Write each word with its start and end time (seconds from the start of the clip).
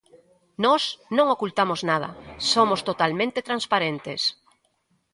Nós 0.65 0.83
non 1.17 1.27
ocultamos 1.35 1.79
nada, 1.89 2.09
somos 2.51 2.79
totalmente 2.89 3.39
transparentes. 3.47 4.21